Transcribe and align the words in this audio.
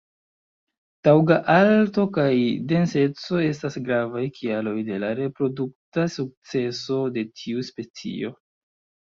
Taŭga 1.07 1.35
alto 1.55 2.05
kaj 2.15 2.29
denseco 2.71 3.41
estas 3.49 3.77
gravaj 3.91 4.25
kialoj 4.39 4.75
de 4.89 4.99
la 5.05 5.13
reprodukta 5.21 6.09
sukceso 6.17 6.99
de 7.21 7.27
tiu 7.45 7.69
specio. 7.71 8.35